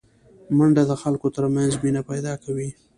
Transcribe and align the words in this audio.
منډه 0.57 0.83
د 0.87 0.91
خلکو 1.01 1.27
ترمنځ 1.35 1.71
مینه 1.83 2.01
پیداکوي 2.09 2.69